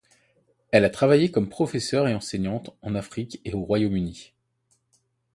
[0.71, 4.33] Elle a travaillé comme professeur et enseignante en Afrique et au Royaume-Uni.